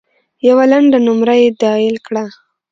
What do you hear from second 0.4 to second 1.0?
یوه لنډه